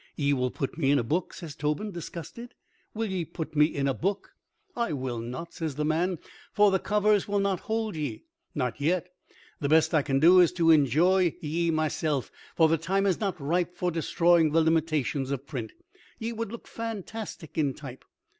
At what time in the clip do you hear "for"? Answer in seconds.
6.51-6.71, 12.55-12.67, 13.77-13.91